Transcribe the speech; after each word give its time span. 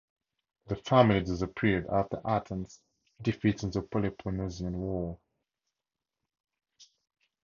The 0.65 0.77
family 0.77 1.19
disappeared 1.21 1.85
after 1.91 2.19
Athens's 2.25 2.81
defeat 3.21 3.61
in 3.61 3.69
the 3.69 3.83
Peloponnesian 3.83 4.75
War. 4.79 5.19